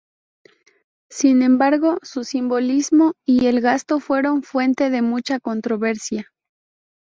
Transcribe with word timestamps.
Sin 1.11 1.43
embargo, 1.43 1.99
su 2.01 2.23
simbolismo 2.23 3.13
y 3.23 3.45
el 3.45 3.61
gasto 3.61 3.99
fueron 3.99 4.41
fuente 4.41 4.89
de 4.89 5.03
mucha 5.03 5.39
controversia. 5.39 6.31